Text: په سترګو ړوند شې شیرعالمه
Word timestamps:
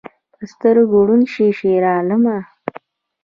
په 0.35 0.43
سترګو 0.51 0.97
ړوند 1.07 1.25
شې 1.33 1.47
شیرعالمه 1.59 2.37